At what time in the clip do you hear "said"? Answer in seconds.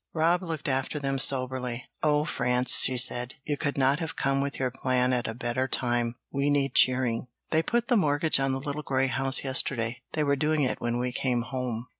2.97-3.35